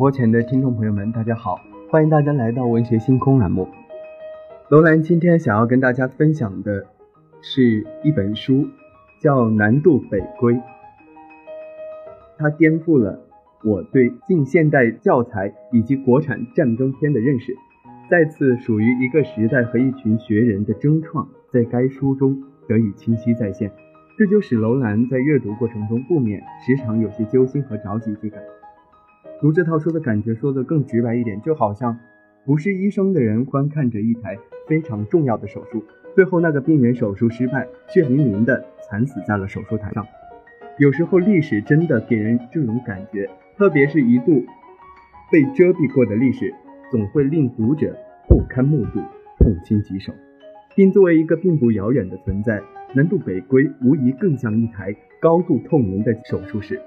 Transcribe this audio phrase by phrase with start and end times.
[0.00, 1.60] 播前的听众朋友们，大家好，
[1.90, 3.68] 欢迎大家来到文学星空栏目。
[4.70, 6.86] 楼兰今天想要跟大家分享的
[7.42, 8.66] 是一本书，
[9.20, 10.54] 叫《南渡北归》，
[12.38, 13.20] 它颠覆了
[13.62, 17.54] 我对近现代教材以及国产战争片的认识，
[18.10, 23.70] 再次属于一个时代和一群学人的争创，在该书中得以清晰再现。
[24.16, 28.40] 这就使楼兰在阅读过程中不免时常有些揪心和着急之感。
[29.40, 31.98] 读这套书的感觉说的更直白一点，就好像
[32.44, 34.36] 不是医生的人观看着一台
[34.68, 35.82] 非常重要的手术，
[36.14, 40.06] 最后那个病人手术失败，血淋淋的惨死在了手术台上。
[40.78, 44.44] 有时候历史真的给人这种感觉，特别是一度
[45.32, 46.52] 被遮蔽过的历史，
[46.90, 47.96] 总会令读者
[48.28, 49.00] 不堪目睹，
[49.38, 50.12] 痛心疾首。
[50.76, 52.60] 并作为一个并不遥远的存在，
[52.94, 56.78] 南渡北归无疑更像一台高度透明的手术室。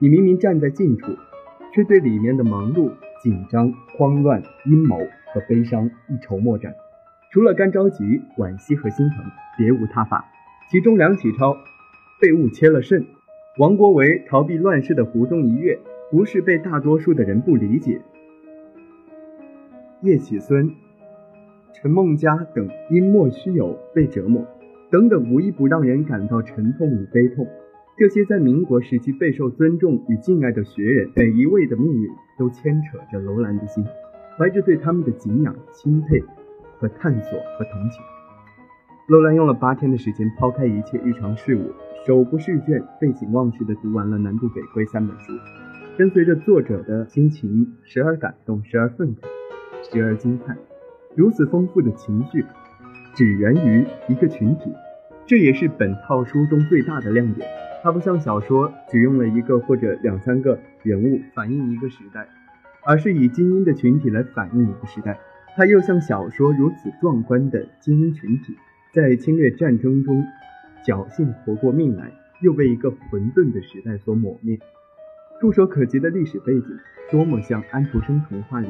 [0.00, 1.12] 你明明站在近处。
[1.72, 2.90] 却对里面的忙碌、
[3.22, 4.98] 紧张、慌乱、阴谋
[5.32, 6.74] 和悲伤一筹莫展，
[7.30, 9.24] 除了干着急、惋惜和心疼，
[9.56, 10.24] 别无他法。
[10.70, 11.56] 其中，梁启超
[12.20, 13.04] 被误切了肾，
[13.58, 15.78] 王国维逃避乱世的湖中一跃，
[16.10, 18.00] 不是被大多数的人不理解。
[20.00, 20.70] 叶启孙、
[21.74, 24.46] 陈梦家等因莫须有被折磨，
[24.90, 27.46] 等等，无一不让人感到沉痛与悲痛。
[28.00, 33.84] 这些在民国时期备受尊重与敬爱的学人，每一位的命运都牵扯着楼兰的心，
[34.38, 36.18] 怀着对他们的敬仰、钦佩
[36.78, 38.00] 和探索和同情。
[39.08, 41.74] 楼兰用了八天的时间，抛开一切日常事务，
[42.06, 45.34] 手不释卷、废寝忘食地读完了《南渡北归》三本书，
[45.98, 50.56] 跟随着作者的心情，时而感动，时而愤慨，时而惊叹。
[51.14, 52.46] 如此丰富的情绪，
[53.14, 54.72] 只源于一个群体，
[55.26, 57.46] 这也是本套书中最大的亮点。
[57.82, 62.28] 它不像小说，只用了一个或者两三个人物反映一个时代，
[62.84, 65.18] 而是以精英的群体来反映一个时代。
[65.56, 68.56] 它又像小说如此壮观的精英群体，
[68.92, 70.24] 在侵略战争中
[70.84, 74.58] 侥幸活过命来，又被一个混沌的时代所抹灭。
[75.40, 76.78] 触手可及的历史背景，
[77.10, 78.68] 多么像安徒生童话里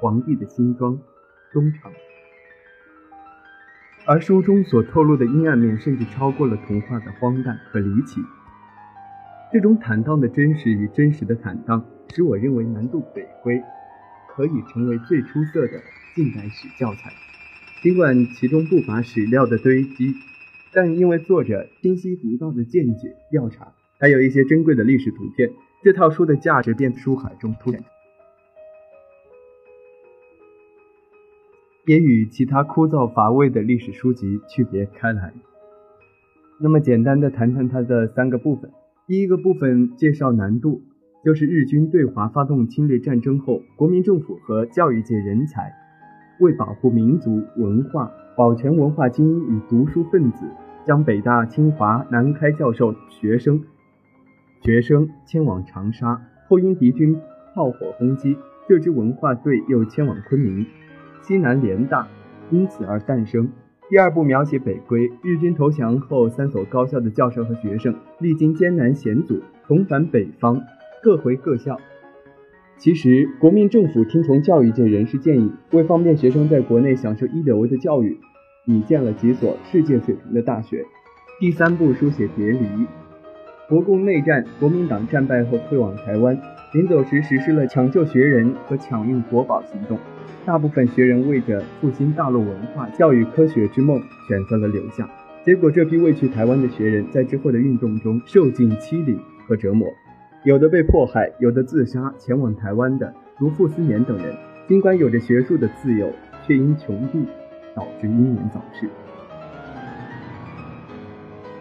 [0.00, 0.96] 皇帝的新装
[1.52, 1.90] 东厂。
[4.06, 8.20] 而书中所透露的阴暗面，甚至超过了童话的荒诞和离奇。
[9.54, 13.54] 这种坦荡的真实与真实的坦荡，使我认为《南渡北归》
[14.26, 15.80] 可以成为最出色的
[16.16, 17.12] 近代史教材。
[17.80, 20.12] 尽管其中不乏史料的堆积，
[20.72, 25.48] 但因为作者清晰独到的见解调查，还有一些珍贵的历史图片，
[25.84, 27.84] 这套书的价值便书海中凸显，
[31.86, 35.32] 也与其他枯燥乏味的历史书籍区别开来。
[36.58, 38.68] 那么，简单的谈谈它的三个部分。
[39.06, 40.82] 第一个部分介绍难度，
[41.22, 45.74] 就是日军对华发动侵略战争后，国民政府和教育界人才
[46.40, 50.46] 为保护民族文化、保全文化精英与读书分子，
[50.86, 53.62] 将北大、清华、南开教授学生
[54.62, 57.14] 学生迁往长沙，后因敌军
[57.54, 58.34] 炮火轰击，
[58.66, 60.64] 这支文化队又迁往昆明、
[61.20, 62.08] 西南联大，
[62.50, 63.50] 因此而诞生。
[63.90, 70.58] 第二部描写北归，日军投降后，三所高校的教授和学生历经艰难险阻，重返北方，
[71.02, 71.78] 各回各校。
[72.78, 78.18] 其实，国民政府听从教育界人士建议，为方便学生在国内享受一流的教育，
[78.64, 80.86] 拟建了几所世界水平的大学。
[81.38, 82.66] 第三部书写别离，
[83.68, 86.40] 国共内战，国民党战败后退往台湾，
[86.74, 89.96] 临走时实施了抢救学人和抢运国宝行动。
[90.44, 95.08] 大部分学人为着复兴大陆文化、教育、科学之梦，选择了留下。
[95.44, 99.88] 结果，这批未去台湾的学人在之后的运动中受尽欺凌和折磨，
[100.42, 102.12] 有的被迫害，有的自杀。
[102.18, 104.34] 前往台湾的，如傅斯年等人，
[104.66, 106.10] 尽管有着学术的自由，
[106.44, 107.24] 却因穷地
[107.72, 108.88] 导致英年早逝。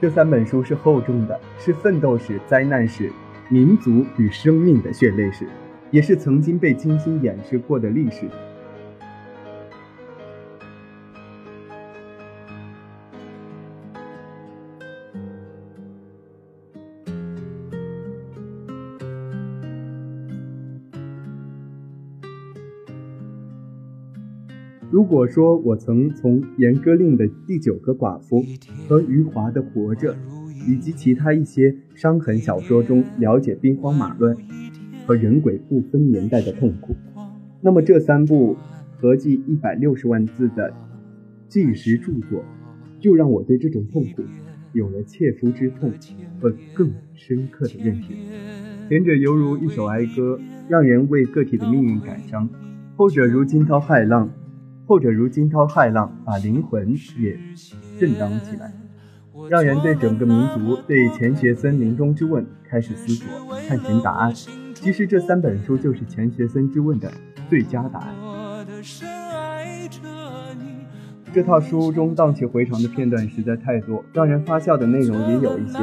[0.00, 3.10] 这三本书是厚重的，是奋斗史、灾难史、
[3.52, 5.44] 民族与生命的血泪史，
[5.90, 8.28] 也是曾经被精心掩饰过的历史。
[24.92, 28.42] 如果说我曾从严歌苓的《第九个寡妇》
[28.88, 30.14] 和余华的《活着》，
[30.66, 34.36] 以及其他一些伤痕小说中了解兵荒马乱
[35.06, 36.94] 和人鬼不分年代的痛苦，
[37.60, 38.56] 那么这三部
[38.98, 40.72] 合计一百六十万字的
[41.48, 42.44] 纪实著作，
[42.98, 44.22] 就让我对这种痛苦
[44.72, 45.92] 有了切肤之痛
[46.40, 48.12] 和更深刻的认识。
[48.88, 52.48] 前者犹如一首哀歌，让人为个体的命运感伤；
[52.96, 54.30] 后者如惊涛骇浪，
[54.86, 57.38] 后者如惊涛骇浪，把灵魂也
[57.98, 58.72] 震荡起来，
[59.48, 63.26] 让人对整个民族、对钱学森临终之问开始思索、
[63.68, 64.32] 探寻答案。
[64.74, 67.10] 其实这三本书就是钱学森之问的
[67.48, 68.14] 最佳答案。
[71.32, 75.78] 这套书中荡气回肠的片段实在太多，让人发笑的内容也有一些。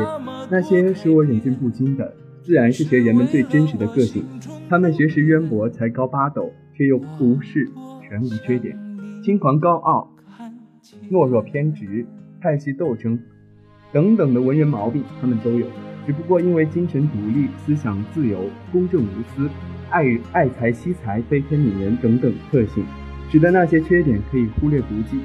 [0.49, 2.13] 那些使我忍俊不禁的，
[2.43, 4.25] 自然是学人们最真实的个性。
[4.69, 7.69] 他们学识渊博，才高八斗，却又不是
[8.01, 8.77] 全无缺点。
[9.23, 10.11] 轻狂高傲、
[11.09, 12.05] 懦弱偏执、
[12.41, 13.17] 派系斗争
[13.91, 15.65] 等等的文人毛病，他们都有。
[16.05, 19.49] 只不过因为精神独立、思想自由、公正无私、
[19.89, 22.85] 爱爱财惜财、悲天悯人等等特性。
[23.29, 25.19] 使得那些缺点可以忽略不计，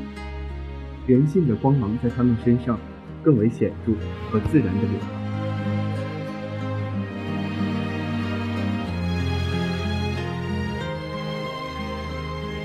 [1.07, 2.77] 人性的光芒在他们身上
[3.23, 3.93] 更为显著
[4.29, 5.09] 和自然的流淌。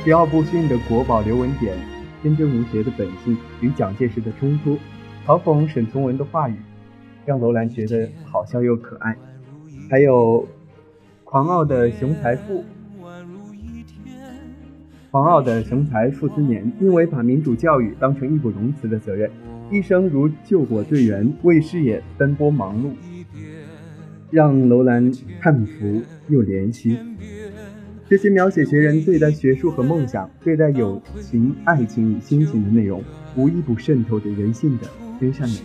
[0.03, 1.77] 桀骜不驯的国宝刘文典，
[2.23, 4.79] 天真无邪的本性与蒋介石的冲突，
[5.27, 6.55] 嘲讽沈从文的话语，
[7.25, 9.13] 让楼兰觉得好笑又可爱。
[9.89, 10.47] 还有
[11.25, 12.63] 狂傲的熊才富。
[15.11, 19.29] 狂傲的雄才傅斯年，因为把民主教育当成义不容辞的责任，
[19.69, 22.91] 一生如救火队员，为事业奔波忙碌，
[24.31, 26.97] 让楼兰叹服又怜惜。
[28.07, 33.03] 这些描写学人对待学术和梦想、对待友情、爱情与亲情的内容，
[33.35, 34.87] 无一不渗透着人性的
[35.19, 35.55] 真善美。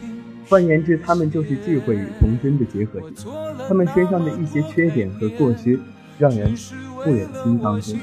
[0.49, 3.26] 换言之，他们就是智慧与童真的结合体。
[3.69, 5.78] 他们身上的一些缺点和过失，
[6.19, 6.54] 让人
[7.04, 7.96] 不忍心当真。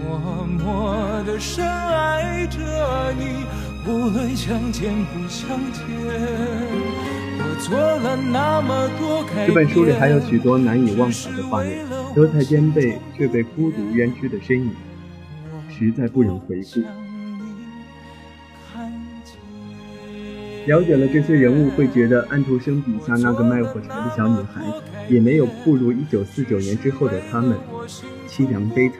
[0.00, 2.58] 默默的深爱着
[3.18, 3.44] 你，
[3.90, 5.84] 无论相见不相见。
[7.40, 9.46] 我做了那么多改。
[9.48, 11.84] 这本书里还有许多难以忘怀的画面，
[12.14, 14.70] 德才兼备却被孤独冤屈的身影，
[15.68, 16.82] 实在不忍回顾。
[20.66, 24.62] 了解了这些人物，会觉得安徒生笔下那个卖火柴的小女孩，
[25.08, 27.56] 也没有不如一九四九年之后的他们
[28.28, 28.98] 凄凉悲惨。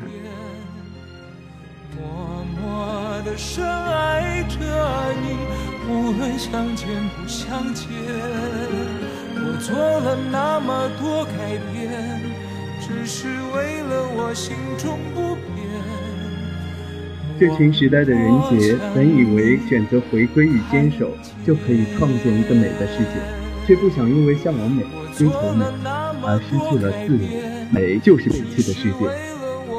[1.95, 4.57] 默默的深爱着
[5.21, 5.37] 你，
[5.93, 7.87] 无论相见不相见。
[9.41, 12.19] 我做了那么多改变，
[12.81, 15.58] 只是为了我心中不变。
[17.39, 18.21] 这群时代的人
[18.51, 21.09] 杰，本以为选择回归与坚守，
[21.47, 23.15] 就可以创建一个美的世界，
[23.65, 24.83] 却不想因为向往美、
[25.15, 25.65] 追求美，
[26.25, 27.23] 而失去了自由。
[27.73, 29.09] 美就是悲戚的世界。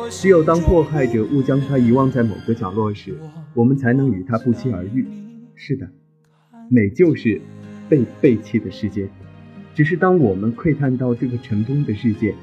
[0.10, 3.18] 只有当迫害者误将它遗忘在某个角落时，
[3.54, 5.06] 我们才能与它不期而遇。
[5.56, 5.86] 是的，
[6.70, 7.42] 美就是
[7.90, 9.10] 被背弃的世界。
[9.76, 12.34] 只是当我们窥探到这个尘封的世界，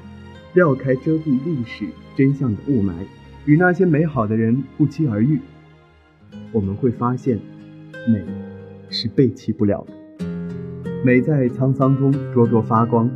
[0.53, 2.93] 撩开遮蔽历史真相的雾霾，
[3.47, 5.41] 与那些美好的人不期而遇，
[6.51, 7.39] 我们会发现，
[8.09, 8.25] 美
[8.91, 10.25] 是背弃不了的。
[11.05, 13.09] 美在沧桑中灼灼发光，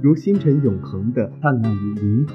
[0.00, 2.34] 如星辰永恒的灿烂于银河。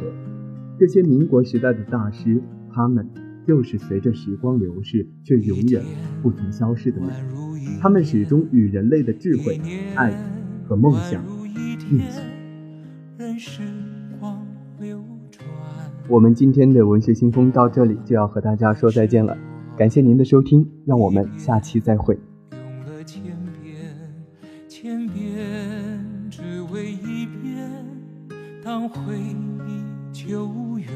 [0.77, 2.41] 这些民国时代的大师，
[2.73, 3.09] 他们
[3.47, 5.81] 就是随着时光流逝却永远
[6.21, 7.07] 不曾消失的美。
[7.81, 9.61] 他们始终与人类的智慧、
[9.95, 10.11] 爱
[10.67, 11.23] 和梦想
[11.89, 12.28] 并行。
[16.09, 19.37] 我们今天的文学新风到这里就要和大家说再见了，
[19.77, 22.17] 感谢您的收听，让我们下期再会。
[28.63, 30.49] 当回忆久
[30.79, 30.87] 远，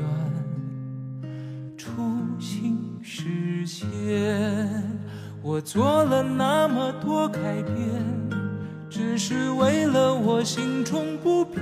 [1.78, 1.92] 初
[2.40, 3.84] 心实现。
[5.44, 7.76] 我做了那么多改变，
[8.90, 11.62] 只是为了我心中不变。